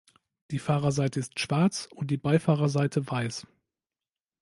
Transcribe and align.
Die 0.49 0.57
Fahrerseite 0.57 1.19
ist 1.19 1.39
schwarz 1.39 1.87
und 1.93 2.09
die 2.09 2.17
Beifahrerseite 2.17 3.07
weiß. 3.07 3.45